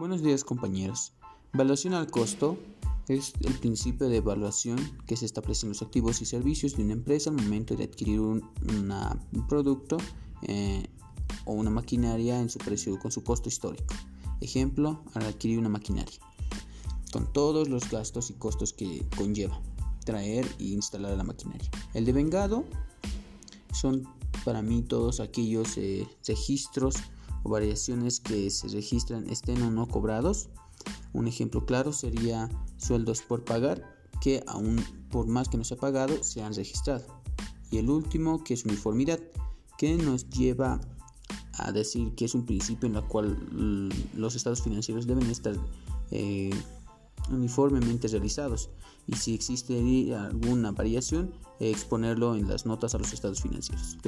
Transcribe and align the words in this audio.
Buenos 0.00 0.22
días 0.22 0.44
compañeros. 0.44 1.12
Evaluación 1.52 1.92
al 1.92 2.10
costo 2.10 2.56
es 3.06 3.34
el 3.40 3.52
principio 3.58 4.08
de 4.08 4.16
evaluación 4.16 4.78
que 5.06 5.14
se 5.14 5.26
establece 5.26 5.66
en 5.66 5.72
los 5.72 5.82
activos 5.82 6.22
y 6.22 6.24
servicios 6.24 6.74
de 6.74 6.84
una 6.84 6.94
empresa 6.94 7.28
al 7.28 7.36
momento 7.36 7.76
de 7.76 7.84
adquirir 7.84 8.18
un, 8.18 8.42
producto 9.46 9.98
eh, 10.40 10.86
o 11.44 11.52
una 11.52 11.68
maquinaria 11.68 12.40
en 12.40 12.48
su 12.48 12.58
precio 12.60 12.98
con 12.98 13.12
su 13.12 13.22
costo 13.22 13.50
histórico. 13.50 13.94
Ejemplo, 14.40 15.02
al 15.12 15.26
adquirir 15.26 15.58
una 15.58 15.68
maquinaria, 15.68 16.18
con 17.12 17.30
todos 17.30 17.68
los 17.68 17.90
gastos 17.90 18.30
y 18.30 18.32
costos 18.32 18.72
que 18.72 19.06
conlleva 19.18 19.60
traer 20.06 20.46
e 20.58 20.64
instalar 20.64 21.14
la 21.14 21.24
maquinaria. 21.24 21.70
El 21.92 22.06
de 22.06 22.14
vengado 22.14 22.64
son 23.74 24.08
para 24.46 24.62
mí 24.62 24.80
todos 24.80 25.20
aquellos 25.20 25.76
eh, 25.76 26.08
registros 26.26 26.94
variaciones 27.44 28.20
que 28.20 28.50
se 28.50 28.68
registran 28.68 29.28
estén 29.28 29.62
o 29.62 29.70
no 29.70 29.86
cobrados. 29.88 30.48
Un 31.12 31.28
ejemplo 31.28 31.66
claro 31.66 31.92
sería 31.92 32.48
sueldos 32.76 33.22
por 33.22 33.44
pagar 33.44 33.96
que 34.20 34.42
aún 34.46 34.82
por 35.10 35.26
más 35.26 35.48
que 35.48 35.56
no 35.56 35.64
se 35.64 35.74
ha 35.74 35.78
pagado 35.78 36.22
se 36.22 36.42
han 36.42 36.54
registrado. 36.54 37.04
Y 37.70 37.78
el 37.78 37.88
último 37.88 38.44
que 38.44 38.54
es 38.54 38.64
uniformidad 38.64 39.20
que 39.78 39.96
nos 39.96 40.28
lleva 40.30 40.80
a 41.54 41.72
decir 41.72 42.14
que 42.14 42.24
es 42.24 42.34
un 42.34 42.46
principio 42.46 42.88
en 42.88 42.96
el 42.96 43.04
cual 43.04 43.90
los 44.14 44.34
estados 44.34 44.62
financieros 44.62 45.06
deben 45.06 45.30
estar 45.30 45.54
eh, 46.10 46.50
uniformemente 47.30 48.08
realizados 48.08 48.70
y 49.06 49.14
si 49.14 49.34
existe 49.34 50.14
alguna 50.14 50.72
variación 50.72 51.32
exponerlo 51.58 52.34
en 52.34 52.48
las 52.48 52.66
notas 52.66 52.94
a 52.94 52.98
los 52.98 53.12
estados 53.12 53.42
financieros. 53.42 53.98